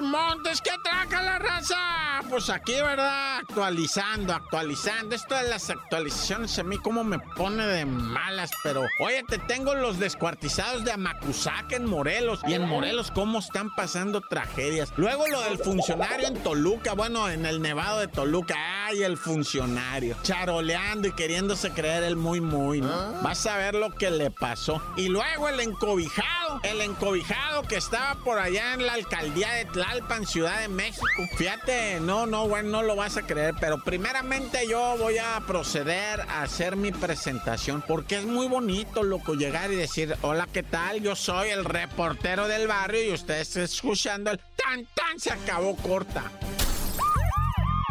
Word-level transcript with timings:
Montes! 0.00 0.60
¿Qué 0.60 0.70
traca 0.82 1.22
la 1.22 1.38
raza? 1.38 1.76
Pues 2.28 2.50
aquí, 2.50 2.74
¿verdad? 2.74 3.38
Actualizando, 3.38 4.32
actualizando. 4.32 5.14
Esto 5.14 5.34
de 5.34 5.48
las 5.48 5.70
actualizaciones 5.70 6.58
a 6.58 6.62
mí 6.62 6.78
como 6.78 7.04
me 7.04 7.18
pone 7.18 7.66
de 7.66 7.84
malas, 7.84 8.50
pero 8.62 8.82
oye, 9.04 9.22
te 9.28 9.38
tengo 9.38 9.74
los 9.74 9.98
descuartizados 9.98 10.84
de 10.84 10.92
Amacuzac 10.92 11.72
en 11.72 11.86
Morelos. 11.86 12.40
Y 12.46 12.54
en 12.54 12.68
Morelos, 12.68 13.10
¿cómo 13.10 13.38
están 13.38 13.74
pasando 13.74 14.20
tragedias? 14.20 14.92
Luego 14.96 15.26
lo 15.26 15.40
del 15.42 15.58
funcionario 15.58 16.28
en 16.28 16.42
Toluca, 16.42 16.92
bueno, 16.94 17.28
en 17.28 17.46
el 17.46 17.60
Nevado 17.60 18.00
de 18.00 18.08
Toluca. 18.08 18.56
¡Ay, 18.90 19.04
el 19.04 19.16
funcionario! 19.16 20.16
Charoleando 20.24 21.06
y 21.06 21.12
queriéndose 21.12 21.70
creer 21.70 22.02
el 22.02 22.16
muy, 22.16 22.40
muy, 22.40 22.80
¿no? 22.80 22.92
Ah. 22.92 23.20
Vas 23.22 23.46
a 23.46 23.56
ver 23.56 23.76
lo 23.76 23.94
que 23.94 24.10
le 24.10 24.32
pasó. 24.32 24.82
Y 24.96 25.06
luego 25.06 25.48
el 25.48 25.60
encobijado, 25.60 26.58
el 26.64 26.80
encobijado 26.80 27.62
que 27.62 27.76
estaba 27.76 28.16
por 28.24 28.40
allá 28.40 28.74
en 28.74 28.84
la 28.84 28.94
alcaldía 28.94 29.52
de 29.52 29.66
Tlalpan, 29.66 30.26
Ciudad 30.26 30.60
de 30.60 30.66
México. 30.66 31.06
Fíjate, 31.36 32.00
no, 32.00 32.26
no, 32.26 32.48
bueno, 32.48 32.70
no 32.70 32.82
lo 32.82 32.96
vas 32.96 33.16
a 33.16 33.22
creer, 33.22 33.54
pero 33.60 33.80
primeramente 33.84 34.66
yo 34.68 34.96
voy 34.98 35.18
a 35.18 35.40
proceder 35.46 36.22
a 36.22 36.42
hacer 36.42 36.74
mi 36.74 36.90
presentación 36.90 37.84
porque 37.86 38.18
es 38.18 38.24
muy 38.24 38.48
bonito, 38.48 39.04
loco, 39.04 39.34
llegar 39.34 39.70
y 39.70 39.76
decir, 39.76 40.16
hola, 40.22 40.48
¿qué 40.52 40.64
tal? 40.64 41.00
Yo 41.00 41.14
soy 41.14 41.50
el 41.50 41.64
reportero 41.64 42.48
del 42.48 42.66
barrio 42.66 43.04
y 43.04 43.12
ustedes 43.12 43.56
escuchando 43.56 44.32
el 44.32 44.40
tan 44.56 44.84
tan 44.86 45.20
se 45.20 45.30
acabó 45.30 45.76
corta. 45.76 46.24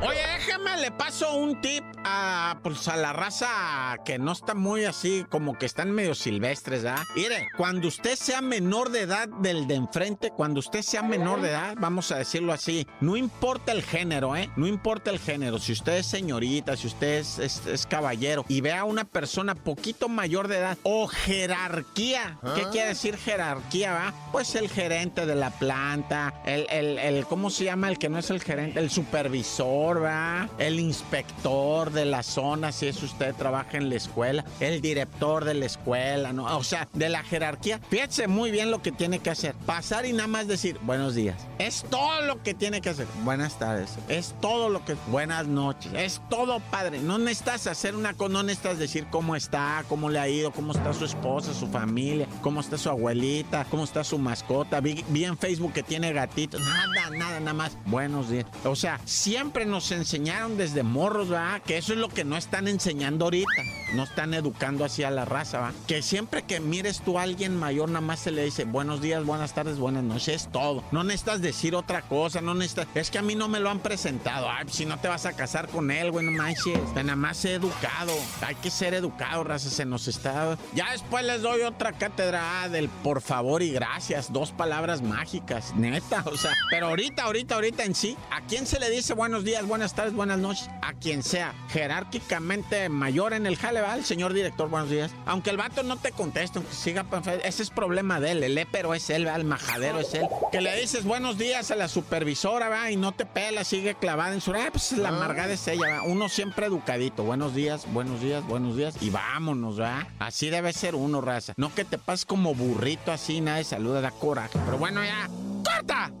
Oye, 0.00 0.20
déjeme, 0.34 0.76
le 0.78 0.90
paso 0.92 1.34
un 1.34 1.60
tip 1.60 1.84
a, 2.04 2.58
pues, 2.62 2.86
a 2.88 2.96
la 2.96 3.12
raza 3.12 3.96
que 4.04 4.18
no 4.18 4.32
está 4.32 4.54
muy 4.54 4.84
así, 4.84 5.26
como 5.28 5.58
que 5.58 5.66
están 5.66 5.90
medio 5.90 6.14
silvestres, 6.14 6.84
¿ah? 6.84 7.04
Mire, 7.16 7.48
cuando 7.56 7.88
usted 7.88 8.14
sea 8.14 8.40
menor 8.40 8.90
de 8.90 9.02
edad 9.02 9.28
del 9.28 9.66
de 9.66 9.74
enfrente, 9.74 10.30
cuando 10.30 10.60
usted 10.60 10.82
sea 10.82 11.02
menor 11.02 11.40
de 11.40 11.50
edad, 11.50 11.74
vamos 11.78 12.12
a 12.12 12.18
decirlo 12.18 12.52
así, 12.52 12.86
no 13.00 13.16
importa 13.16 13.72
el 13.72 13.82
género, 13.82 14.36
¿eh? 14.36 14.50
No 14.56 14.66
importa 14.66 15.10
el 15.10 15.18
género. 15.18 15.58
Si 15.58 15.72
usted 15.72 15.98
es 15.98 16.06
señorita, 16.06 16.76
si 16.76 16.86
usted 16.86 17.18
es, 17.18 17.86
caballero 17.88 18.44
y 18.48 18.60
ve 18.60 18.72
a 18.72 18.84
una 18.84 19.04
persona 19.04 19.54
poquito 19.54 20.08
mayor 20.08 20.48
de 20.48 20.58
edad 20.58 20.78
o 20.84 21.08
jerarquía, 21.08 22.38
¿qué 22.54 22.62
ah. 22.64 22.68
quiere 22.70 22.88
decir 22.88 23.16
jerarquía, 23.16 23.92
va? 23.92 24.14
Pues 24.32 24.54
el 24.54 24.68
gerente 24.68 25.26
de 25.26 25.34
la 25.34 25.50
planta, 25.50 26.34
el, 26.46 26.66
el, 26.70 26.98
el, 26.98 27.26
¿cómo 27.26 27.50
se 27.50 27.64
llama? 27.64 27.88
El 27.88 27.98
que 27.98 28.08
no 28.08 28.18
es 28.18 28.30
el 28.30 28.40
gerente, 28.40 28.77
el 28.78 28.90
supervisor, 28.90 30.04
va, 30.04 30.48
el 30.58 30.78
inspector 30.80 31.90
de 31.90 32.04
la 32.04 32.22
zona, 32.22 32.72
si 32.72 32.86
es 32.86 33.02
usted 33.02 33.34
trabaja 33.34 33.76
en 33.76 33.88
la 33.88 33.96
escuela, 33.96 34.44
el 34.60 34.80
director 34.80 35.44
de 35.44 35.54
la 35.54 35.66
escuela. 35.66 36.32
O 36.56 36.64
sea, 36.64 36.88
de 36.92 37.08
la 37.08 37.22
jerarquía. 37.22 37.80
Fíjese 37.90 38.28
muy 38.28 38.50
bien 38.50 38.70
lo 38.70 38.80
que 38.82 38.92
tiene 38.92 39.18
que 39.18 39.30
hacer. 39.30 39.54
Pasar 39.66 40.06
y 40.06 40.12
nada 40.12 40.28
más 40.28 40.46
decir 40.46 40.78
buenos 40.82 41.14
días. 41.14 41.36
Es 41.58 41.84
todo 41.90 42.22
lo 42.22 42.42
que 42.42 42.54
tiene 42.54 42.80
que 42.80 42.90
hacer. 42.90 43.06
Buenas 43.24 43.58
tardes. 43.58 43.98
Es 44.08 44.34
todo 44.40 44.68
lo 44.68 44.84
que. 44.84 44.96
Buenas 45.08 45.46
noches. 45.46 45.92
Es 45.94 46.20
todo, 46.30 46.60
padre. 46.70 47.00
No 47.00 47.18
necesitas 47.18 47.66
hacer 47.66 47.96
una. 47.96 48.12
No 48.12 48.42
necesitas 48.42 48.78
decir 48.78 49.06
cómo 49.10 49.36
está, 49.36 49.84
cómo 49.88 50.10
le 50.10 50.18
ha 50.18 50.28
ido, 50.28 50.52
cómo 50.52 50.72
está 50.72 50.92
su 50.92 51.04
esposa, 51.04 51.52
su 51.54 51.66
familia, 51.68 52.26
cómo 52.42 52.60
está 52.60 52.78
su 52.78 52.88
abuelita, 52.88 53.66
cómo 53.70 53.84
está 53.84 54.04
su 54.04 54.18
mascota. 54.18 54.80
Vi 54.80 55.24
en 55.24 55.36
Facebook 55.36 55.72
que 55.72 55.82
tiene 55.82 56.12
gatitos. 56.12 56.60
Nada, 56.60 57.10
nada, 57.10 57.40
nada 57.40 57.54
más. 57.54 57.76
Buenos 57.86 58.30
días. 58.30 58.46
O 58.70 58.76
sea, 58.76 59.00
siempre 59.04 59.66
nos 59.66 59.90
enseñaron 59.92 60.56
desde 60.56 60.82
morros, 60.82 61.28
¿verdad? 61.28 61.62
Que 61.62 61.78
eso 61.78 61.92
es 61.92 61.98
lo 61.98 62.08
que 62.08 62.24
no 62.24 62.36
están 62.36 62.68
enseñando 62.68 63.26
ahorita. 63.26 63.62
No 63.94 64.04
están 64.04 64.34
educando 64.34 64.84
así 64.84 65.02
a 65.02 65.10
la 65.10 65.24
raza, 65.24 65.58
¿va? 65.60 65.72
Que 65.86 66.02
siempre 66.02 66.42
que 66.42 66.60
mires 66.60 67.00
tú 67.00 67.18
a 67.18 67.22
alguien 67.22 67.56
mayor, 67.56 67.88
nada 67.88 68.00
más 68.00 68.20
se 68.20 68.30
le 68.30 68.44
dice 68.44 68.64
buenos 68.64 69.00
días, 69.00 69.24
buenas 69.24 69.54
tardes, 69.54 69.78
buenas 69.78 70.04
noches, 70.04 70.28
es 70.28 70.52
todo. 70.52 70.84
No 70.92 71.04
necesitas 71.04 71.40
decir 71.40 71.74
otra 71.74 72.02
cosa, 72.02 72.40
no 72.40 72.54
necesitas. 72.54 72.86
Es 72.94 73.10
que 73.10 73.18
a 73.18 73.22
mí 73.22 73.34
no 73.34 73.48
me 73.48 73.60
lo 73.60 73.70
han 73.70 73.80
presentado. 73.80 74.48
Ay, 74.50 74.66
si 74.70 74.84
no 74.84 74.98
te 74.98 75.08
vas 75.08 75.26
a 75.26 75.32
casar 75.32 75.68
con 75.68 75.90
él, 75.90 76.10
güey, 76.10 76.26
no 76.26 76.32
manches. 76.32 76.78
Nada 76.94 77.16
más 77.16 77.38
ser 77.38 77.52
educado. 77.52 78.12
Hay 78.42 78.54
que 78.56 78.70
ser 78.70 78.94
educado, 78.94 79.44
raza, 79.44 79.70
se 79.70 79.84
nos 79.84 80.08
está. 80.08 80.58
Ya 80.74 80.92
después 80.92 81.24
les 81.24 81.42
doy 81.42 81.62
otra 81.62 81.92
cátedra 81.92 82.62
ah, 82.62 82.68
del 82.68 82.88
por 82.88 83.20
favor 83.20 83.62
y 83.62 83.70
gracias. 83.70 84.32
Dos 84.32 84.52
palabras 84.52 85.02
mágicas, 85.02 85.74
neta. 85.74 86.24
O 86.26 86.36
sea, 86.36 86.52
pero 86.70 86.88
ahorita, 86.88 87.24
ahorita, 87.24 87.54
ahorita 87.54 87.84
en 87.84 87.94
sí, 87.94 88.16
¿a 88.30 88.42
quién 88.42 88.66
se 88.66 88.78
le 88.78 88.90
dice 88.90 89.14
buenos 89.14 89.44
días, 89.44 89.66
buenas 89.66 89.94
tardes, 89.94 90.14
buenas 90.14 90.38
noches? 90.38 90.68
A 90.82 90.92
quien 90.92 91.22
sea 91.22 91.54
jerárquicamente 91.70 92.88
mayor 92.88 93.32
en 93.32 93.46
el 93.46 93.56
jale, 93.56 93.77
¿va? 93.80 93.94
El 93.94 94.04
señor 94.04 94.32
director, 94.32 94.68
buenos 94.68 94.90
días. 94.90 95.10
Aunque 95.26 95.50
el 95.50 95.56
vato 95.56 95.82
no 95.82 95.96
te 95.96 96.12
conteste, 96.12 96.58
aunque 96.58 96.74
siga, 96.74 97.04
ese 97.44 97.62
es 97.62 97.70
problema 97.70 98.20
de 98.20 98.32
él. 98.32 98.42
El 98.42 98.58
épero 98.58 98.94
es 98.94 99.10
él, 99.10 99.26
¿va? 99.26 99.36
El 99.36 99.44
majadero 99.44 100.00
es 100.00 100.14
él. 100.14 100.26
Que 100.52 100.60
le 100.60 100.78
dices 100.80 101.04
buenos 101.04 101.38
días 101.38 101.70
a 101.70 101.76
la 101.76 101.88
supervisora, 101.88 102.68
¿va? 102.68 102.90
Y 102.90 102.96
no 102.96 103.12
te 103.12 103.26
pela, 103.26 103.64
sigue 103.64 103.94
clavada 103.94 104.34
en 104.34 104.40
su... 104.40 104.52
Ah, 104.52 104.68
pues 104.70 104.92
la 104.92 105.10
amargada 105.10 105.52
es 105.52 105.66
ella, 105.68 105.88
¿va? 105.88 106.02
Uno 106.02 106.28
siempre 106.28 106.66
educadito. 106.66 107.22
Buenos 107.22 107.54
días, 107.54 107.86
buenos 107.92 108.20
días, 108.20 108.44
buenos 108.46 108.76
días. 108.76 108.94
Y 109.00 109.10
vámonos, 109.10 109.80
¿va? 109.80 110.06
Así 110.18 110.50
debe 110.50 110.72
ser 110.72 110.94
uno, 110.94 111.20
raza. 111.20 111.54
No 111.56 111.74
que 111.74 111.84
te 111.84 111.98
pases 111.98 112.24
como 112.24 112.54
burrito 112.54 113.12
así, 113.12 113.40
nadie 113.40 113.64
saluda, 113.64 114.00
da 114.00 114.10
coraje. 114.10 114.58
Pero 114.64 114.78
bueno, 114.78 115.02
ya. 115.04 115.28
¡Corta! 115.64 116.12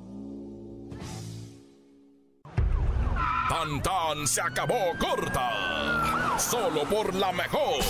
Tan 3.48 3.80
tan 3.80 4.26
se 4.26 4.42
acabó 4.42 4.92
corta. 4.98 5.97
Solo 6.38 6.84
por 6.84 7.14
la 7.14 7.32
mejor. 7.32 7.82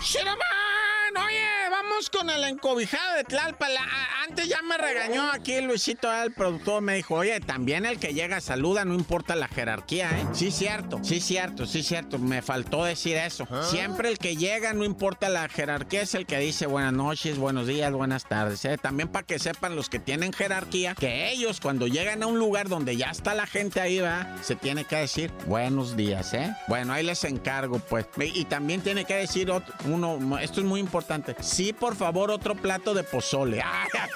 ¡Shiraman! 0.00 1.16
Oye, 1.26 1.68
vamos 1.70 2.08
con 2.10 2.30
el 2.30 2.44
encobijado 2.44 3.16
de 3.16 3.24
Tlalpa. 3.24 3.68
Antes 4.28 4.48
ya 4.48 4.62
me 4.62 4.78
regañó 4.78 5.30
aquí 5.32 5.60
Luisito, 5.60 6.12
el 6.12 6.32
productor, 6.32 6.82
me 6.82 6.94
dijo, 6.94 7.16
oye, 7.16 7.40
también 7.40 7.84
el 7.84 7.98
que 7.98 8.14
llega 8.14 8.40
saluda, 8.40 8.84
no 8.84 8.94
importa 8.94 9.36
la 9.36 9.48
jerarquía, 9.48 10.10
¿eh? 10.18 10.26
Sí, 10.32 10.50
cierto, 10.50 11.00
sí, 11.02 11.20
cierto, 11.20 11.66
sí, 11.66 11.82
cierto. 11.82 12.18
Me 12.18 12.42
faltó 12.42 12.84
decir 12.84 13.16
eso. 13.16 13.46
Ah. 13.50 13.62
Siempre 13.62 14.08
el 14.08 14.18
que 14.18 14.36
llega, 14.36 14.72
no 14.72 14.84
importa 14.84 15.28
la 15.28 15.48
jerarquía, 15.48 16.02
es 16.02 16.14
el 16.14 16.26
que 16.26 16.38
dice 16.38 16.66
buenas 16.66 16.92
noches, 16.92 17.38
buenos 17.38 17.66
días, 17.66 17.92
buenas 17.92 18.24
tardes. 18.26 18.64
¿eh? 18.64 18.78
También 18.78 19.08
para 19.08 19.26
que 19.26 19.38
sepan 19.38 19.76
los 19.76 19.88
que 19.88 19.98
tienen 19.98 20.32
jerarquía, 20.32 20.94
que 20.94 21.30
ellos 21.30 21.60
cuando 21.60 21.86
llegan 21.86 22.22
a 22.22 22.26
un 22.26 22.38
lugar 22.38 22.68
donde 22.68 22.96
ya 22.96 23.10
está 23.10 23.34
la 23.34 23.46
gente 23.46 23.80
ahí, 23.80 23.98
va, 23.98 24.36
se 24.42 24.56
tiene 24.56 24.84
que 24.84 24.96
decir 24.96 25.30
buenos 25.46 25.96
días, 25.96 26.32
¿eh? 26.34 26.54
Bueno, 26.68 26.92
ahí 26.92 27.04
les 27.04 27.24
encargo, 27.24 27.78
pues. 27.78 28.06
Y 28.34 28.44
también 28.46 28.80
tiene 28.80 29.04
que 29.04 29.14
decir 29.14 29.52
uno, 29.84 30.38
esto 30.38 30.60
es 30.60 30.66
muy 30.66 30.80
importante. 30.80 31.36
Sí, 31.40 31.72
por 31.72 31.94
favor, 31.94 32.30
otro 32.30 32.54
plato 32.54 32.94
de 32.94 33.04
pozole. 33.04 33.62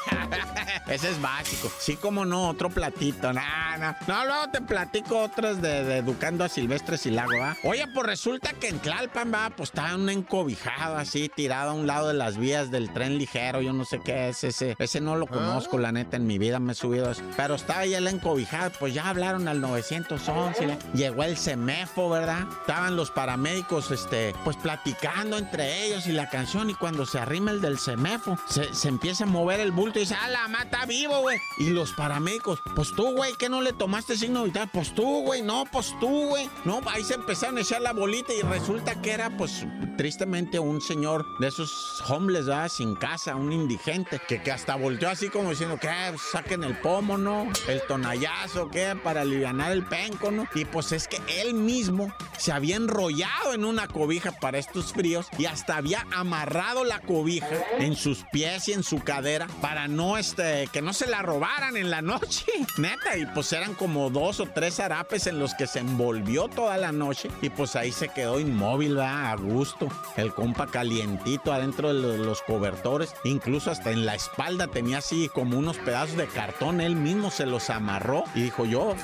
Ese 0.88 1.10
es 1.10 1.20
básico. 1.20 1.70
Sí, 1.78 1.97
como 1.97 2.25
no, 2.25 2.48
otro 2.48 2.70
platito. 2.70 3.32
No, 3.32 3.42
no. 3.78 3.94
No, 4.06 4.25
luego 4.25 4.48
te 4.50 4.62
platico 4.62 5.19
otros 5.19 5.60
de, 5.60 5.98
Educando 5.98 6.44
a 6.44 6.48
Silvestres 6.48 7.04
y 7.04 7.10
Lago, 7.10 7.38
¿va? 7.38 7.56
Oye, 7.64 7.86
pues 7.92 8.06
resulta 8.06 8.53
que 8.54 8.69
en 8.69 8.78
Tlalpan, 8.78 9.32
va, 9.32 9.50
pues 9.50 9.69
estaba 9.69 9.94
un 9.94 10.08
encobijado 10.08 10.97
así, 10.97 11.28
tirado 11.28 11.70
a 11.70 11.75
un 11.75 11.87
lado 11.87 12.08
de 12.08 12.14
las 12.14 12.38
vías 12.38 12.70
del 12.70 12.91
tren 12.91 13.19
ligero. 13.19 13.61
Yo 13.61 13.75
no 13.75 13.84
sé 13.84 14.00
qué 14.02 14.31
es 14.31 14.44
ese. 14.44 14.76
Ese 14.78 15.00
no 15.00 15.17
lo 15.17 15.26
ah. 15.26 15.34
conozco, 15.34 15.76
la 15.76 15.93
neta, 15.93 16.17
en 16.17 16.26
mi 16.26 16.38
vida 16.38 16.58
me 16.58 16.72
he 16.72 16.75
subido 16.75 17.11
eso. 17.11 17.22
Pero 17.37 17.56
estaba 17.56 17.84
ya 17.84 17.99
el 17.99 18.06
encobijado. 18.06 18.70
Pues 18.78 18.94
ya 18.94 19.11
hablaron 19.11 19.46
al 19.46 19.61
911. 19.61 20.78
Llegó 20.94 21.22
el 21.22 21.37
CEMEFO, 21.37 22.08
¿verdad? 22.08 22.46
Estaban 22.61 22.96
los 22.96 23.11
paramédicos, 23.11 23.90
este, 23.90 24.34
pues 24.43 24.56
platicando 24.56 25.37
entre 25.37 25.84
ellos 25.84 26.06
y 26.06 26.12
la 26.12 26.31
canción. 26.31 26.70
Y 26.70 26.75
cuando 26.75 27.05
se 27.05 27.19
arrima 27.19 27.50
el 27.50 27.61
del 27.61 27.78
CEMEFO, 27.78 28.38
se, 28.49 28.72
se 28.75 28.88
empieza 28.88 29.25
a 29.25 29.26
mover 29.26 29.61
el 29.61 29.70
bulto 29.70 29.88
y 29.96 30.00
dice, 30.00 30.17
¡ah, 30.20 30.29
la 30.29 30.49
mata 30.49 30.85
vivo, 30.87 31.20
güey! 31.20 31.38
Y 31.58 31.70
los 31.70 31.93
paramédicos, 31.93 32.61
pues 32.75 32.93
tú, 32.93 33.12
güey, 33.12 33.32
que 33.35 33.49
no 33.49 33.61
le 33.62 33.73
tomaste 33.73 34.17
signo 34.17 34.44
vital? 34.44 34.69
Pues 34.73 34.94
tú, 34.94 35.23
güey, 35.23 35.43
no, 35.43 35.64
pues 35.70 35.94
tú, 36.00 36.29
güey. 36.29 36.50
No, 36.64 36.81
ahí 36.87 37.05
se 37.05 37.14
empezaron 37.14 37.58
a 37.58 37.61
echar 37.61 37.81
la 37.81 37.93
bolita 37.93 38.32
y 38.32 38.43
resulta 38.43 39.00
que 39.00 39.12
era, 39.12 39.37
pues, 39.37 39.64
tristemente 39.98 40.60
un 40.60 40.80
señor 40.80 41.26
de 41.40 41.48
esos 41.48 42.02
homeless, 42.08 42.46
¿verdad? 42.46 42.68
Sin 42.68 42.94
casa, 42.94 43.34
un 43.34 43.52
indigente, 43.52 44.20
que, 44.26 44.40
que 44.40 44.52
hasta 44.52 44.76
volteó 44.76 45.10
así 45.10 45.28
como 45.28 45.50
diciendo, 45.50 45.76
¿qué? 45.78 45.88
Saquen 46.30 46.62
el 46.62 46.78
pomo, 46.78 47.18
¿no? 47.18 47.48
El 47.66 47.82
tonallazo, 47.82 48.68
¿qué? 48.70 48.96
Para 49.02 49.22
aliviar 49.22 49.48
el 49.72 49.84
penco, 49.84 50.30
¿no? 50.30 50.46
Y 50.54 50.64
pues 50.64 50.92
es 50.92 51.08
que 51.08 51.20
él 51.40 51.54
mismo 51.54 52.12
se 52.38 52.52
había 52.52 52.76
enrollado 52.76 53.52
en 53.52 53.64
una 53.64 53.88
cobija 53.88 54.30
para 54.30 54.58
estos 54.58 54.92
fríos 54.92 55.26
y 55.36 55.46
hasta 55.46 55.76
había 55.76 56.06
amarrado 56.14 56.84
la 56.84 57.00
cobija 57.00 57.48
en 57.78 57.96
sus 57.96 58.24
pies 58.30 58.68
y 58.68 58.74
en 58.74 58.84
su 58.84 59.00
cadera 59.00 59.48
para 59.60 59.88
no, 59.88 60.16
este, 60.16 60.68
que 60.72 60.80
no 60.80 60.92
se 60.92 61.08
la 61.08 61.22
robaran 61.22 61.76
en 61.76 61.90
la 61.90 62.02
noche. 62.02 62.46
Neta, 62.78 63.16
y 63.16 63.26
pues 63.26 63.52
eran 63.52 63.74
como 63.74 64.10
dos 64.10 64.38
o 64.38 64.46
tres 64.46 64.78
harapes 64.78 65.26
en 65.26 65.40
los 65.40 65.54
que 65.54 65.66
se 65.66 65.80
envolvió 65.80 66.46
toda 66.46 66.76
la 66.76 66.92
noche 66.92 67.28
y 67.42 67.50
pues 67.50 67.74
ahí 67.74 67.90
se 67.90 68.08
quedó 68.08 68.38
inmóvil, 68.38 68.94
¿verdad? 68.94 69.32
A 69.32 69.36
gusto. 69.36 69.88
El 70.17 70.32
compa 70.35 70.67
calientito 70.67 71.52
adentro 71.52 71.93
de 71.93 72.19
los 72.19 72.43
cobertores. 72.43 73.14
Incluso 73.25 73.70
hasta 73.70 73.90
en 73.90 74.06
la 74.06 74.14
espalda 74.14 74.67
tenía 74.67 74.99
así 74.99 75.29
como 75.29 75.58
unos 75.58 75.76
pedazos 75.79 76.17
de 76.17 76.26
cartón. 76.26 76.81
Él 76.81 76.96
mismo 76.96 77.31
se 77.31 77.46
los 77.46 77.70
amarró 77.70 78.25
y 78.35 78.43
dijo 78.43 78.64
yo, 78.64 78.94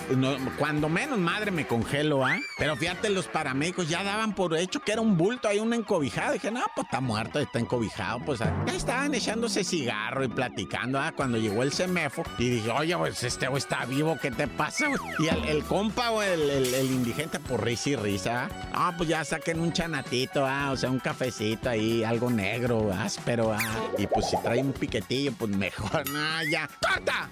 cuando 0.59 0.89
menos 0.89 1.19
madre 1.19 1.51
me 1.51 1.67
congelo, 1.67 2.25
¿ah? 2.25 2.39
Pero 2.59 2.77
fíjate, 2.77 3.11
los 3.11 3.27
paramédicos 3.27 3.89
ya 3.89 4.03
daban 4.03 4.35
por 4.35 4.57
hecho 4.57 4.81
que 4.81 4.93
era 4.93 5.01
un 5.01 5.17
bulto, 5.17 5.49
ahí 5.49 5.59
un 5.59 5.73
encobijado. 5.73 6.33
Dije, 6.33 6.51
no, 6.51 6.65
pues 6.75 6.87
está 6.87 7.01
muerto, 7.01 7.39
está 7.39 7.59
encobijado. 7.59 8.21
Pues 8.21 8.41
ya 8.41 8.75
estaban 8.75 9.15
echándose 9.15 9.65
cigarro 9.65 10.25
y 10.25 10.29
platicando, 10.29 10.99
¿ah? 10.99 11.13
Cuando 11.13 11.39
llegó 11.39 11.63
el 11.63 11.73
semefo 11.73 12.23
y 12.39 12.51
dije, 12.51 12.71
oye, 12.71 12.97
pues 12.97 13.23
este 13.23 13.49
güey 13.49 13.59
está 13.59 13.85
vivo, 13.85 14.17
¿qué 14.21 14.31
te 14.31 14.47
pasa, 14.49 14.87
güey? 14.89 15.01
Y 15.19 15.49
el, 15.49 15.65
compa, 15.65 16.11
güey, 16.11 16.33
el, 16.33 16.91
indigente, 16.91 17.39
por 17.39 17.65
risa 17.65 17.91
y 17.91 17.97
risa, 17.97 18.49
Ah, 18.73 18.93
pues 18.97 19.09
ya 19.09 19.25
saquen 19.25 19.61
un 19.61 19.73
chanatito, 19.73 20.45
¿ah? 20.45 20.74
O 20.75 20.77
sea, 20.77 20.91
un 20.91 20.99
cafecito 20.99 21.71
ahí, 21.71 22.03
algo 22.03 22.29
negro, 22.29 22.93
áspero, 22.93 23.53
¿ah? 23.53 23.61
Y 23.97 24.09
pues 24.09 24.29
si 24.29 24.37
trae 24.39 24.59
un 24.59 24.73
piquetillo, 24.73 25.33
pues 25.39 25.53
mejor, 25.53 26.03
no. 26.11 26.19
¡Corta! 26.81 27.31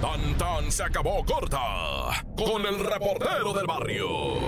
Tan 0.00 0.38
tan 0.38 0.72
se 0.72 0.82
acabó 0.82 1.22
corta 1.26 2.24
con 2.38 2.64
el 2.64 2.78
reportero 2.78 3.52
del 3.52 3.66
barrio. 3.66 4.38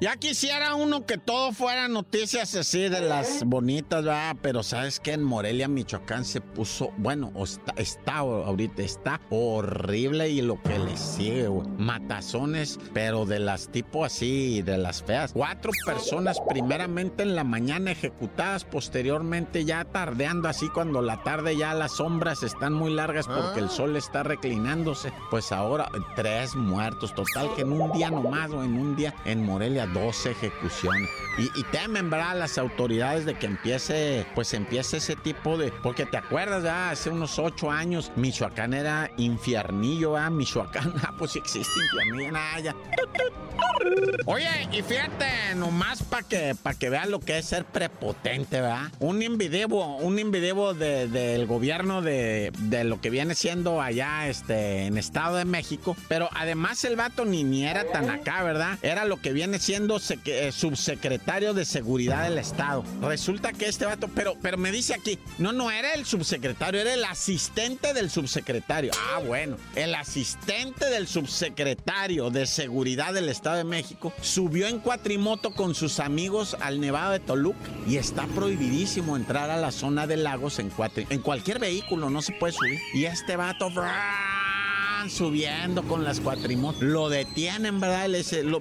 Ya 0.00 0.16
quisiera 0.16 0.76
uno 0.76 1.04
que 1.04 1.18
todo 1.18 1.52
fuera 1.52 1.86
noticias 1.86 2.54
así 2.54 2.88
de 2.88 3.02
las 3.02 3.44
bonitas, 3.44 4.02
¿verdad? 4.02 4.34
Pero 4.40 4.62
sabes 4.62 4.98
que 4.98 5.12
en 5.12 5.22
Morelia, 5.22 5.68
Michoacán 5.68 6.24
se 6.24 6.40
puso, 6.40 6.90
bueno, 6.96 7.30
está, 7.36 7.74
está 7.76 8.14
ahorita, 8.14 8.80
está 8.80 9.20
horrible 9.28 10.30
y 10.30 10.40
lo 10.40 10.58
que 10.62 10.78
le 10.78 10.96
sigue, 10.96 11.48
güey. 11.48 11.68
Matazones, 11.76 12.78
pero 12.94 13.26
de 13.26 13.40
las 13.40 13.68
tipo 13.68 14.02
así, 14.02 14.62
de 14.62 14.78
las 14.78 15.02
feas. 15.02 15.34
Cuatro 15.34 15.70
personas 15.84 16.40
primeramente 16.48 17.22
en 17.22 17.36
la 17.36 17.44
mañana 17.44 17.90
ejecutadas, 17.90 18.64
posteriormente 18.64 19.66
ya 19.66 19.84
tardeando 19.84 20.48
así 20.48 20.70
cuando 20.70 21.02
la 21.02 21.22
tarde 21.24 21.58
ya 21.58 21.74
las 21.74 21.96
sombras 21.96 22.42
están 22.42 22.72
muy 22.72 22.90
largas 22.90 23.26
porque 23.26 23.60
el 23.60 23.66
ah. 23.66 23.70
sol 23.70 23.96
está 23.96 24.22
reclinándose. 24.22 25.12
Pues 25.30 25.52
ahora 25.52 25.90
tres 26.16 26.56
muertos, 26.56 27.14
total 27.14 27.54
que 27.54 27.62
en 27.62 27.72
un 27.72 27.92
día 27.92 28.10
nomás 28.10 28.50
o 28.50 28.64
en 28.64 28.78
un 28.78 28.96
día 28.96 29.14
en 29.26 29.44
Morelia 29.44 29.89
dos 29.92 30.26
ejecuciones. 30.26 31.08
Y, 31.38 31.62
temen, 31.64 32.10
¿verdad? 32.10 32.38
Las 32.38 32.58
autoridades 32.58 33.24
de 33.24 33.34
que 33.34 33.46
empiece, 33.46 34.26
pues 34.34 34.52
empiece 34.52 34.98
ese 34.98 35.16
tipo 35.16 35.56
de... 35.56 35.72
Porque 35.72 36.04
te 36.04 36.18
acuerdas, 36.18 36.64
ya 36.64 36.90
Hace 36.90 37.08
unos 37.08 37.38
ocho 37.38 37.70
años, 37.70 38.12
Michoacán 38.16 38.74
era 38.74 39.10
infiernillo, 39.16 40.16
¿ah? 40.16 40.28
Michoacán, 40.28 40.92
ah, 41.02 41.14
pues 41.16 41.36
existe 41.36 41.72
infiernillo, 41.80 42.32
nada, 42.32 42.60
ya. 42.60 42.76
Oye, 44.26 44.68
y 44.72 44.82
fíjate, 44.82 45.54
nomás 45.56 46.02
para 46.02 46.22
que, 46.22 46.54
para 46.54 46.78
que 46.78 46.90
vean 46.90 47.10
lo 47.10 47.20
que 47.20 47.38
es 47.38 47.46
ser 47.46 47.64
prepotente, 47.64 48.60
¿verdad? 48.60 48.90
Un 48.98 49.22
invidebo, 49.22 49.96
un 49.96 50.18
invidebo 50.18 50.74
del 50.74 51.46
gobierno 51.46 52.02
de, 52.02 52.52
de, 52.58 52.84
lo 52.84 53.00
que 53.00 53.10
viene 53.10 53.34
siendo 53.34 53.80
allá 53.80 54.28
este, 54.28 54.86
en 54.86 54.98
Estado 54.98 55.36
de 55.36 55.44
México. 55.44 55.96
Pero 56.08 56.28
además 56.34 56.84
el 56.84 56.96
vato 56.96 57.24
ni, 57.24 57.44
ni 57.44 57.66
era 57.66 57.84
tan 57.84 58.10
acá, 58.10 58.42
¿verdad? 58.42 58.78
Era 58.82 59.04
lo 59.04 59.20
que 59.20 59.32
viene 59.32 59.58
siendo 59.58 60.00
eh, 60.26 60.52
subsecretario 60.52 61.54
de 61.54 61.64
Seguridad 61.64 62.24
del 62.24 62.38
Estado. 62.38 62.84
Resulta 63.02 63.52
que 63.52 63.66
este 63.66 63.86
vato, 63.86 64.08
pero, 64.14 64.36
pero 64.40 64.58
me 64.58 64.70
dice 64.70 64.94
aquí, 64.94 65.18
no, 65.38 65.52
no 65.52 65.70
era 65.70 65.94
el 65.94 66.04
subsecretario, 66.04 66.80
era 66.80 66.94
el 66.94 67.04
asistente 67.04 67.94
del 67.94 68.10
subsecretario. 68.10 68.92
Ah, 69.12 69.20
bueno, 69.26 69.56
el 69.74 69.94
asistente 69.94 70.86
del 70.86 71.06
subsecretario 71.06 72.30
de 72.30 72.46
Seguridad 72.46 73.12
del 73.12 73.28
Estado 73.28 73.49
de 73.56 73.64
México, 73.64 74.12
subió 74.20 74.66
en 74.66 74.78
cuatrimoto 74.78 75.52
con 75.52 75.74
sus 75.74 76.00
amigos 76.00 76.56
al 76.60 76.80
Nevado 76.80 77.12
de 77.12 77.20
Toluca 77.20 77.58
y 77.86 77.96
está 77.96 78.26
prohibidísimo 78.26 79.16
entrar 79.16 79.50
a 79.50 79.56
la 79.56 79.70
zona 79.72 80.06
de 80.06 80.16
lagos 80.16 80.58
en, 80.58 80.70
cuatri 80.70 81.06
en 81.10 81.20
cualquier 81.20 81.58
vehículo, 81.58 82.10
no 82.10 82.22
se 82.22 82.32
puede 82.32 82.52
subir. 82.52 82.78
Y 82.94 83.04
este 83.04 83.36
vato 83.36 83.70
subiendo 85.08 85.82
con 85.84 86.04
las 86.04 86.20
cuatrimotos. 86.20 86.82
Lo 86.82 87.08
detienen, 87.08 87.80
¿verdad? 87.80 88.08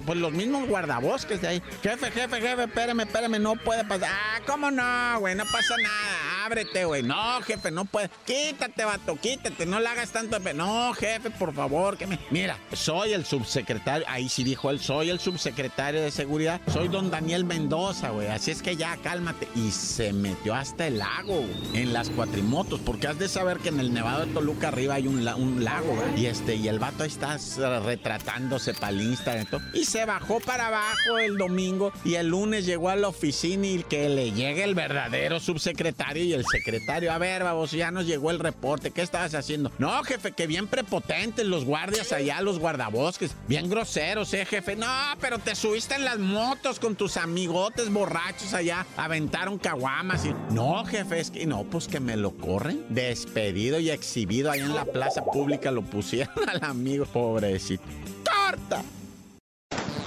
pues 0.06 0.18
los 0.18 0.32
mismos 0.32 0.68
guardabosques 0.68 1.42
de 1.42 1.48
ahí. 1.48 1.64
Jefe, 1.82 2.12
jefe, 2.12 2.40
jefe, 2.40 2.64
espérame, 2.64 3.02
espérame, 3.02 3.42
no 3.42 3.56
puede 3.56 3.84
pasar. 3.84 4.10
Ah, 4.12 4.40
¿cómo 4.46 4.72
no, 4.72 5.20
güey? 5.20 5.36
No 5.36 5.44
pasa 5.46 5.76
nada. 5.78 6.46
Ábrete, 6.46 6.86
güey. 6.86 7.04
No, 7.04 7.42
jefe, 7.42 7.72
no 7.72 7.86
puede. 7.86 8.10
Quítate, 8.26 8.86
vato, 8.86 9.18
quítate. 9.18 9.66
No 9.66 9.80
le 9.80 9.88
hagas 9.88 10.12
tanto. 10.12 10.40
No, 10.54 10.94
jefe, 10.94 11.30
por 11.32 11.54
favor, 11.54 11.98
que 11.98 12.08
me. 12.08 12.20
Mira, 12.30 12.58
soy 12.74 13.14
el 13.14 13.26
subsecretario. 13.26 14.06
Ahí 14.08 14.30
sí 14.30 14.44
dijo 14.44 14.70
él, 14.70 14.80
soy 14.80 15.10
el 15.10 15.20
subsecretario 15.20 16.02
de 16.02 16.12
seguridad. 16.12 16.62
Soy 16.72 16.88
don 16.88 17.10
Daniel 17.10 17.46
Mendoza, 17.46 18.12
güey. 18.12 18.28
Así 18.28 18.52
es 18.52 18.62
que 18.62 18.76
ya, 18.76 18.98
cálmate. 18.98 19.48
Y 19.56 19.72
se 19.72 20.14
metió 20.14 20.56
hasta 20.56 20.88
el 20.88 21.00
lago, 21.00 21.44
en 21.74 21.94
las 21.94 22.10
cuatrimotos. 22.10 22.80
Porque 22.80 23.08
has 23.08 23.20
de 23.20 23.28
saber 23.28 23.58
que 23.58 23.70
en 23.70 23.80
el 23.80 23.94
Nevado 23.94 24.26
de 24.26 24.34
Toluca 24.34 24.70
arriba 24.70 24.96
hay 24.96 25.08
un, 25.08 25.28
un 25.28 25.64
lago, 25.64 25.96
güey. 25.96 26.22
Y 26.22 26.26
este, 26.30 26.56
y 26.56 26.68
el 26.68 26.78
vato 26.78 27.04
está 27.04 27.38
retratándose 27.84 28.76
para 28.76 28.90
el 28.90 29.02
Instagram. 29.02 29.48
Y 29.74 29.86
se 29.86 30.06
bajó 30.06 30.40
para 30.40 30.68
abajo 30.68 31.18
el 31.18 31.38
domingo 31.38 31.92
y 32.06 32.16
el 32.16 32.28
lunes 32.28 32.68
llegó 32.68 32.90
a 32.90 32.96
la 32.96 33.08
oficina 33.08 33.66
y 33.66 33.84
que 33.84 34.10
le 34.10 34.32
llegue 34.32 34.64
el 34.64 34.76
verdadero 34.76 35.40
subsecretario 35.40 36.24
y 36.24 36.34
el 36.34 36.46
secretario. 36.46 37.12
A 37.12 37.18
ver, 37.18 37.44
vamos, 37.44 37.72
ya 37.72 37.90
nos 37.90 38.06
llegó 38.06 38.30
el 38.30 38.40
reporte. 38.40 38.92
¿Qué 38.92 39.02
estabas 39.02 39.34
haciendo? 39.34 39.72
No, 39.80 40.04
jefe, 40.04 40.32
que 40.34 40.46
bien 40.46 40.68
prepotentes 40.68 41.46
los 41.46 41.66
guardias 41.66 42.12
allá, 42.12 42.42
los 42.42 42.60
guardabosques. 42.60 43.36
Bien 43.48 43.68
groseros, 43.68 44.32
eh, 44.34 44.46
jefe. 44.46 44.76
No, 44.76 44.88
pero 45.20 45.40
te 45.40 45.56
subiste 45.56 45.96
en 45.96 46.06
las 46.06 46.20
motos 46.20 46.80
con 46.80 46.96
tus 46.96 47.18
amigotes 47.18 47.92
borrachos 47.92 48.54
allá. 48.54 48.86
Aventaron 48.98 49.58
caguamas 49.58 50.26
y... 50.26 50.36
No, 50.54 50.86
jefe, 50.86 51.20
es 51.20 51.32
que... 51.32 51.48
No, 51.48 51.64
pues 51.64 51.88
que 51.88 52.00
me 52.00 52.16
lo 52.18 52.32
corren. 52.38 52.86
Despedido 52.90 53.80
y 53.80 53.90
exhibido 53.90 54.52
ahí 54.52 54.60
en 54.60 54.76
la 54.76 54.86
plaza 54.86 55.26
pública 55.26 55.72
lo 55.72 55.82
pusieron 55.82 56.19
al 56.48 56.64
amigo, 56.64 57.06
pobrecito. 57.06 57.84
¡Corta! 58.24 58.84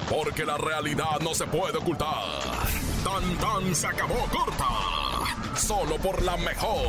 Porque 0.08 0.44
la 0.44 0.58
realidad 0.58 1.20
no 1.22 1.34
se 1.34 1.46
puede 1.46 1.78
ocultar. 1.78 2.40
Tan 3.04 3.36
tan 3.38 3.74
se 3.74 3.86
acabó 3.86 4.26
corta. 4.30 4.66
Solo 5.56 5.96
por 5.96 6.22
la 6.22 6.36
mejor. 6.36 6.86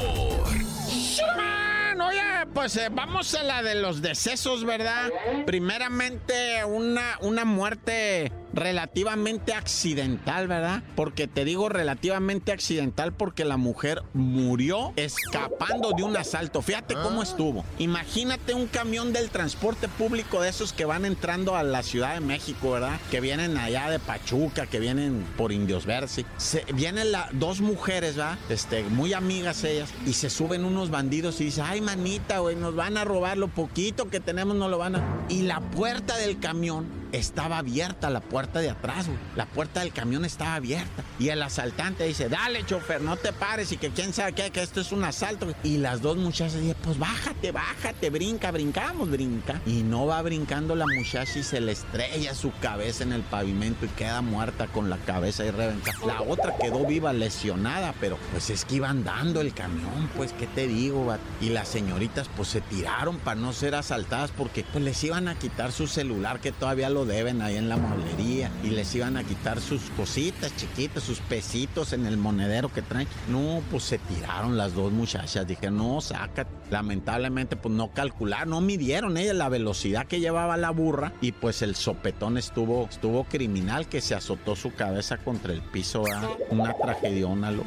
Oye, 2.05 2.21
pues 2.53 2.75
eh, 2.77 2.89
vamos 2.91 3.33
a 3.35 3.43
la 3.43 3.63
de 3.63 3.75
los 3.75 4.01
decesos, 4.01 4.65
¿verdad? 4.65 5.09
Primeramente, 5.45 6.65
una, 6.65 7.17
una 7.21 7.45
muerte 7.45 8.31
relativamente 8.53 9.53
accidental, 9.53 10.47
¿verdad? 10.47 10.83
Porque 10.95 11.27
te 11.27 11.45
digo 11.45 11.69
relativamente 11.69 12.51
accidental 12.51 13.13
porque 13.13 13.45
la 13.45 13.57
mujer 13.57 14.03
murió 14.13 14.93
escapando 14.95 15.91
de 15.91 16.03
un 16.03 16.15
asalto. 16.15 16.61
Fíjate 16.61 16.93
cómo 16.95 17.21
ah. 17.21 17.23
estuvo. 17.23 17.65
Imagínate 17.79 18.53
un 18.53 18.67
camión 18.67 19.13
del 19.13 19.29
transporte 19.29 19.87
público 19.87 20.41
de 20.41 20.49
esos 20.49 20.73
que 20.73 20.85
van 20.85 21.05
entrando 21.05 21.55
a 21.55 21.63
la 21.63 21.83
Ciudad 21.83 22.13
de 22.13 22.19
México, 22.19 22.71
¿verdad? 22.71 22.99
Que 23.09 23.19
vienen 23.19 23.57
allá 23.57 23.89
de 23.89 23.99
Pachuca, 23.99 24.67
que 24.67 24.79
vienen 24.79 25.25
por 25.37 25.51
Indios 25.51 25.85
Versi. 25.85 26.25
Se, 26.37 26.63
vienen 26.73 27.11
la, 27.11 27.29
dos 27.31 27.61
mujeres, 27.61 28.15
¿verdad? 28.15 28.37
Este, 28.49 28.83
muy 28.83 29.13
amigas 29.13 29.63
ellas, 29.63 29.89
y 30.05 30.13
se 30.13 30.29
suben 30.29 30.65
unos 30.65 30.89
bandidos 30.89 31.41
y 31.41 31.45
dicen, 31.45 31.65
ay, 31.67 31.81
manita, 31.81 32.39
güey, 32.39 32.55
nos 32.55 32.75
van 32.75 32.97
a 32.97 33.03
robar 33.03 33.37
lo 33.37 33.47
poquito 33.47 34.09
que 34.09 34.19
tenemos, 34.19 34.55
no 34.55 34.69
lo 34.69 34.77
van 34.77 34.95
a... 34.95 35.25
Y 35.29 35.43
la 35.43 35.59
puerta 35.59 36.17
del 36.17 36.39
camión 36.39 37.02
estaba 37.13 37.59
abierta 37.59 38.09
la 38.09 38.19
puerta 38.19 38.59
de 38.59 38.71
atrás, 38.71 39.07
güey. 39.07 39.19
La 39.35 39.45
puerta 39.45 39.79
del 39.79 39.93
camión 39.93 40.25
estaba 40.25 40.55
abierta. 40.55 41.03
Y 41.19 41.29
el 41.29 41.41
asaltante 41.41 42.03
dice, 42.05 42.27
dale, 42.27 42.65
chofer, 42.65 43.01
no 43.01 43.15
te 43.15 43.31
pares 43.31 43.71
y 43.71 43.77
que 43.77 43.91
quién 43.91 44.13
sabe 44.13 44.33
qué, 44.33 44.51
que 44.51 44.61
esto 44.61 44.81
es 44.81 44.91
un 44.91 45.03
asalto. 45.03 45.53
Y 45.63 45.77
las 45.77 46.01
dos 46.01 46.17
muchachas 46.17 46.59
dicen, 46.59 46.75
pues 46.83 46.97
bájate, 46.97 47.51
bájate, 47.51 48.09
brinca, 48.09 48.51
brincamos, 48.51 49.09
brinca. 49.09 49.61
Y 49.65 49.83
no 49.83 50.07
va 50.07 50.21
brincando 50.21 50.75
la 50.75 50.85
muchacha 50.87 51.39
y 51.39 51.43
se 51.43 51.61
le 51.61 51.71
estrella 51.71 52.33
su 52.33 52.51
cabeza 52.59 53.03
en 53.03 53.13
el 53.13 53.21
pavimento 53.21 53.85
y 53.85 53.89
queda 53.89 54.21
muerta 54.21 54.67
con 54.67 54.89
la 54.89 54.97
cabeza 54.97 55.45
y 55.45 55.51
reventada. 55.51 55.93
La 56.05 56.21
otra 56.21 56.57
quedó 56.57 56.85
viva, 56.85 57.13
lesionada, 57.13 57.93
pero 57.99 58.17
pues 58.31 58.49
es 58.49 58.65
que 58.65 58.75
iban 58.75 59.03
dando 59.03 59.39
el 59.41 59.53
camión, 59.53 60.09
pues, 60.15 60.33
¿qué 60.33 60.47
te 60.47 60.67
digo? 60.67 61.15
Y 61.41 61.49
las 61.49 61.67
señoritas 61.67 62.27
pues 62.35 62.49
se 62.49 62.61
tiraron 62.61 63.17
para 63.17 63.39
no 63.39 63.53
ser 63.53 63.75
asaltadas 63.75 64.31
porque 64.31 64.65
pues 64.71 64.83
les 64.83 65.03
iban 65.03 65.27
a 65.27 65.35
quitar 65.35 65.71
su 65.71 65.87
celular 65.87 66.39
que 66.39 66.51
todavía 66.51 66.89
lo 66.89 67.02
deben 67.05 67.41
ahí 67.41 67.57
en 67.57 67.69
la 67.69 67.77
mueblería 67.77 68.51
y 68.63 68.69
les 68.69 68.93
iban 68.95 69.17
a 69.17 69.23
quitar 69.23 69.59
sus 69.61 69.81
cositas 69.91 70.55
chiquitas, 70.55 71.03
sus 71.03 71.19
pesitos 71.19 71.93
en 71.93 72.05
el 72.05 72.17
monedero 72.17 72.71
que 72.71 72.81
traen. 72.81 73.07
No, 73.29 73.61
pues 73.71 73.83
se 73.83 73.97
tiraron 73.97 74.57
las 74.57 74.73
dos 74.73 74.91
muchachas. 74.91 75.47
Dije, 75.47 75.71
no, 75.71 76.01
saca. 76.01 76.47
Lamentablemente, 76.69 77.55
pues 77.55 77.73
no 77.73 77.93
calcularon, 77.93 78.49
no 78.49 78.61
midieron 78.61 79.17
ella 79.17 79.33
la 79.33 79.49
velocidad 79.49 80.07
que 80.07 80.19
llevaba 80.19 80.57
la 80.57 80.71
burra 80.71 81.13
y 81.21 81.31
pues 81.33 81.61
el 81.61 81.75
sopetón 81.75 82.37
estuvo, 82.37 82.87
estuvo 82.89 83.25
criminal 83.25 83.87
que 83.87 84.01
se 84.01 84.15
azotó 84.15 84.55
su 84.55 84.73
cabeza 84.73 85.17
contra 85.17 85.53
el 85.53 85.61
piso. 85.61 86.03
Una 86.49 86.73
tragediona, 86.73 87.51
lo. 87.51 87.63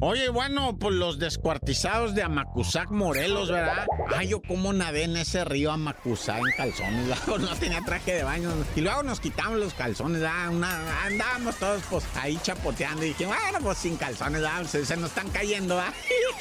Oye, 0.00 0.28
bueno, 0.28 0.78
pues 0.78 0.94
los 0.94 1.18
descuartizados 1.18 2.14
de 2.14 2.22
Amacuzac, 2.22 2.88
Morelos, 2.92 3.50
¿verdad? 3.50 3.84
Ay, 4.16 4.28
yo 4.28 4.40
como 4.40 4.72
nadé 4.72 5.02
en 5.02 5.16
ese 5.16 5.44
río 5.44 5.72
Amacuzac 5.72 6.38
en 6.38 6.52
calzones, 6.56 7.08
¿verdad? 7.26 7.38
no 7.38 7.56
tenía 7.56 7.80
traje 7.80 8.14
de 8.14 8.22
baño. 8.22 8.52
Y 8.76 8.80
luego 8.80 9.02
nos 9.02 9.18
quitamos 9.18 9.58
los 9.58 9.74
calzones, 9.74 10.22
andábamos 10.22 11.56
todos 11.56 11.82
pues 11.90 12.04
ahí 12.14 12.38
chapoteando 12.44 13.04
y 13.04 13.08
dije, 13.08 13.26
bueno, 13.26 13.58
pues 13.60 13.78
sin 13.78 13.96
calzones. 13.96 14.40
Se, 14.68 14.96
nos 14.96 15.10
están 15.10 15.30
cayendo, 15.30 15.74
¿verdad? 15.74 15.92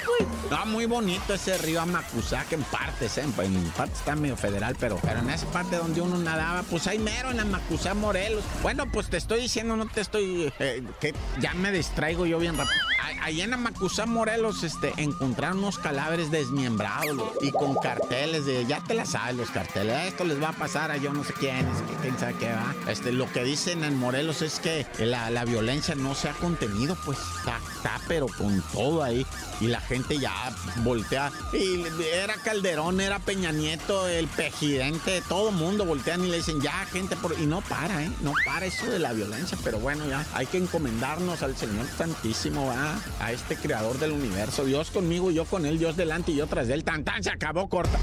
no, 0.51 0.65
muy 0.67 0.85
bonito 0.85 1.33
ese 1.33 1.57
río 1.57 1.81
Amacuzac 1.81 2.51
en 2.51 2.61
partes, 2.63 3.17
¿eh? 3.17 3.25
En 3.39 3.71
partes 3.71 3.97
está 3.97 4.15
medio 4.15 4.37
federal, 4.37 4.75
pero, 4.79 4.99
pero 5.01 5.19
en 5.19 5.31
esa 5.31 5.47
parte 5.47 5.77
donde 5.77 5.99
uno 6.01 6.19
nadaba, 6.19 6.61
pues 6.61 6.85
ahí 6.85 6.99
mero 6.99 7.31
en 7.31 7.39
Amacuzac, 7.39 7.95
Morelos. 7.95 8.43
Bueno, 8.61 8.85
pues 8.91 9.09
te 9.09 9.17
estoy 9.17 9.41
diciendo, 9.41 9.75
no 9.75 9.87
te 9.87 10.01
estoy... 10.01 10.53
Eh, 10.59 10.83
que 11.01 11.15
ya 11.39 11.55
me 11.55 11.71
distraigo 11.71 12.27
yo 12.27 12.37
bien 12.37 12.55
rápido. 12.55 12.86
Ahí 13.21 13.41
en 13.41 13.53
Amacuzá, 13.53 14.05
Morelos, 14.05 14.63
este, 14.63 14.93
encontraron 14.97 15.59
unos 15.59 15.77
cadáveres 15.77 16.31
desmembrados 16.31 17.31
y 17.41 17.51
con 17.51 17.75
carteles 17.75 18.45
de, 18.45 18.65
ya 18.65 18.79
te 18.81 18.93
la 18.93 19.05
sabes, 19.05 19.35
los 19.35 19.49
carteles, 19.51 20.07
esto 20.07 20.23
les 20.23 20.41
va 20.41 20.49
a 20.49 20.53
pasar 20.53 20.91
a 20.91 20.97
yo 20.97 21.13
no 21.13 21.23
sé 21.23 21.33
quién, 21.33 21.65
quién 22.01 22.17
sabe 22.17 22.35
qué 22.39 22.51
va. 22.51 22.73
Este, 22.89 23.11
lo 23.11 23.31
que 23.31 23.43
dicen 23.43 23.83
en 23.83 23.97
Morelos 23.97 24.41
es 24.41 24.59
que 24.59 24.85
la, 24.99 25.29
la 25.29 25.45
violencia 25.45 25.95
no 25.95 26.15
se 26.15 26.29
ha 26.29 26.33
contenido, 26.33 26.97
pues 27.05 27.17
está, 27.37 27.59
pero 28.07 28.27
con 28.27 28.61
todo 28.73 29.03
ahí. 29.03 29.25
Y 29.59 29.67
la 29.67 29.81
gente 29.81 30.19
ya 30.19 30.33
voltea. 30.77 31.31
Y 31.53 31.83
era 32.03 32.35
Calderón, 32.35 33.01
era 33.01 33.19
Peña 33.19 33.51
Nieto, 33.51 34.07
el 34.07 34.27
presidente, 34.27 35.23
todo 35.27 35.51
mundo 35.51 35.85
voltean 35.85 36.23
y 36.23 36.29
le 36.29 36.37
dicen, 36.37 36.61
ya, 36.61 36.85
gente, 36.85 37.15
por... 37.15 37.39
y 37.39 37.45
no 37.45 37.61
para, 37.61 38.03
¿eh? 38.03 38.11
No 38.21 38.33
para 38.45 38.65
eso 38.65 38.85
de 38.85 38.99
la 38.99 39.13
violencia, 39.13 39.57
pero 39.63 39.79
bueno, 39.79 40.07
ya 40.07 40.25
hay 40.33 40.45
que 40.45 40.57
encomendarnos 40.57 41.41
al 41.41 41.55
Señor 41.55 41.87
Santísimo, 41.97 42.67
¿va? 42.67 42.97
a 43.19 43.31
este 43.31 43.55
creador 43.55 43.97
del 43.99 44.11
universo. 44.11 44.65
Dios 44.65 44.91
conmigo, 44.91 45.31
yo 45.31 45.45
con 45.45 45.65
él, 45.65 45.79
Dios 45.79 45.97
delante 45.97 46.31
y 46.31 46.35
yo 46.35 46.47
tras 46.47 46.69
él. 46.69 46.83
Tan 46.83 47.03
tan 47.03 47.23
se 47.23 47.29
acabó 47.29 47.67
corta. 47.67 47.99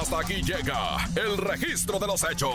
Hasta 0.00 0.20
aquí 0.20 0.42
llega 0.42 0.98
el 1.14 1.36
registro 1.38 1.98
de 1.98 2.06
los 2.06 2.22
hechos. 2.30 2.50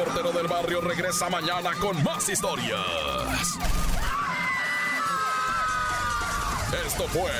Reportero 0.00 0.32
del 0.32 0.46
barrio 0.46 0.80
regresa 0.80 1.28
mañana 1.28 1.74
con 1.78 2.02
más 2.02 2.26
historias. 2.26 2.78
Esto 6.86 7.06
fue 7.08 7.30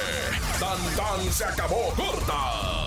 Tan 0.59 0.95
Tan 0.95 1.33
se 1.33 1.45
acabó 1.47 1.90
corta 1.97 2.80